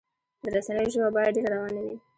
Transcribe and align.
د 0.43 0.45
رسنیو 0.55 0.91
ژبه 0.93 1.09
باید 1.15 1.33
ډیره 1.35 1.49
روانه 1.53 1.79
وي. 1.83 1.95